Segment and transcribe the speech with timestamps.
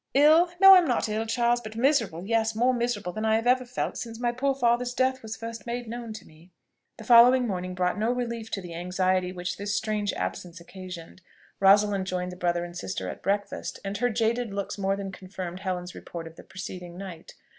[0.15, 0.49] "Ill?
[0.59, 3.65] No, I am not ill, Charles, but miserable; yes, more miserable than I have ever
[3.67, 6.49] felt since my poor father's death was first made known to me."
[6.97, 11.21] The following morning brought no relief to the anxiety which this strange absence occasioned.
[11.59, 15.59] Rosalind joined the brother and sister at breakfast, and her jaded looks more than confirmed
[15.59, 17.35] Helen's report of the preceding night.